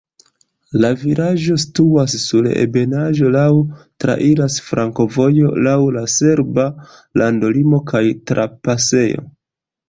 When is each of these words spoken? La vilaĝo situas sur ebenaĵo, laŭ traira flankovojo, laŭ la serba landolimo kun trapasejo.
La 0.83 0.87
vilaĝo 0.99 1.57
situas 1.63 2.15
sur 2.21 2.47
ebenaĵo, 2.53 3.29
laŭ 3.35 3.43
traira 4.05 4.47
flankovojo, 4.71 5.51
laŭ 5.69 5.75
la 5.99 6.03
serba 6.15 6.67
landolimo 7.25 7.83
kun 7.93 8.11
trapasejo. 8.33 9.29